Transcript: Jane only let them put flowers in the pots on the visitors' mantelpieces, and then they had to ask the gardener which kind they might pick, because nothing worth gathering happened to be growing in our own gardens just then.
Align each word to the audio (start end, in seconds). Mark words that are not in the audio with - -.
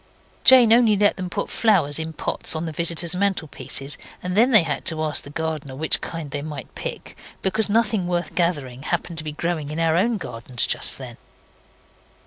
Jane 0.43 0.73
only 0.73 0.97
let 0.97 1.15
them 1.17 1.29
put 1.29 1.47
flowers 1.51 1.99
in 1.99 2.07
the 2.07 2.13
pots 2.17 2.55
on 2.55 2.65
the 2.65 2.71
visitors' 2.71 3.13
mantelpieces, 3.13 3.99
and 4.23 4.35
then 4.35 4.49
they 4.49 4.63
had 4.63 4.83
to 4.85 5.03
ask 5.03 5.23
the 5.23 5.29
gardener 5.29 5.75
which 5.75 6.01
kind 6.01 6.31
they 6.31 6.41
might 6.41 6.73
pick, 6.73 7.15
because 7.43 7.69
nothing 7.69 8.07
worth 8.07 8.33
gathering 8.33 8.81
happened 8.81 9.19
to 9.19 9.23
be 9.23 9.31
growing 9.33 9.69
in 9.69 9.79
our 9.79 9.95
own 9.95 10.17
gardens 10.17 10.65
just 10.65 10.97
then. 10.97 11.17